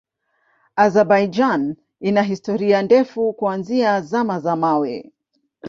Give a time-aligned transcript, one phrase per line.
[0.75, 5.11] Azerbaijan ina historia ndefu kuanzia Zama za Mawe.